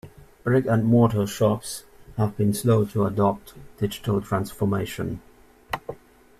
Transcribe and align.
Brick 0.43 0.65
and 0.65 0.83
mortar 0.85 1.27
shops 1.27 1.83
have 2.17 2.35
been 2.35 2.55
slow 2.55 2.85
to 2.85 3.05
adopt 3.05 3.53
digital 3.77 4.19
transformation. 4.19 5.21